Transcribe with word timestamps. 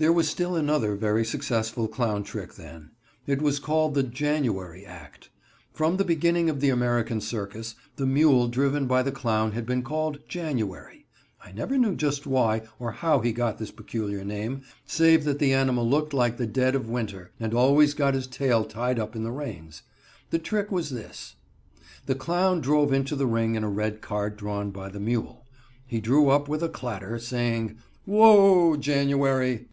There 0.00 0.12
was 0.12 0.28
still 0.28 0.56
another 0.56 0.96
very 0.96 1.24
successful 1.24 1.86
clown 1.86 2.24
trick 2.24 2.54
then. 2.54 2.90
It 3.24 3.40
was 3.40 3.60
called 3.60 3.94
the 3.94 4.02
"January 4.02 4.84
Act." 4.84 5.30
From 5.72 5.96
the 5.96 6.04
beginning 6.04 6.50
of 6.50 6.58
the 6.60 6.70
American 6.70 7.20
circus, 7.20 7.76
the 7.94 8.04
mule 8.04 8.48
driven 8.48 8.88
by 8.88 9.04
the 9.04 9.12
clown 9.12 9.52
has 9.52 9.62
been 9.62 9.84
called 9.84 10.18
"January." 10.26 11.06
I 11.40 11.52
never 11.52 11.78
knew 11.78 11.94
just 11.94 12.26
why 12.26 12.62
or 12.80 12.90
how 12.90 13.20
he 13.20 13.30
got 13.30 13.58
this 13.58 13.70
peculiar 13.70 14.24
name, 14.24 14.62
save 14.84 15.22
that 15.22 15.38
the 15.38 15.52
animal 15.52 15.88
looked 15.88 16.12
like 16.12 16.36
the 16.36 16.48
dead 16.48 16.74
of 16.74 16.90
winter, 16.90 17.30
and 17.38 17.54
always 17.54 17.94
got 17.94 18.14
his 18.14 18.26
tail 18.26 18.64
tied 18.64 18.98
up 18.98 19.14
in 19.14 19.22
the 19.22 19.30
reins. 19.30 19.82
The 20.30 20.40
trick 20.40 20.72
was 20.72 20.90
this: 20.90 21.36
The 22.06 22.16
clown 22.16 22.60
drove 22.60 22.92
into 22.92 23.14
the 23.14 23.28
ring 23.28 23.54
in 23.54 23.62
a 23.62 23.70
red 23.70 24.00
cart 24.00 24.36
drawn 24.36 24.72
by 24.72 24.88
the 24.88 24.98
mule. 24.98 25.46
He 25.86 26.00
drew 26.00 26.28
up 26.28 26.48
with 26.48 26.64
a 26.64 26.68
clatter, 26.68 27.20
saying: 27.20 27.76
"Whoa, 28.04 28.76
January!" 28.76 29.68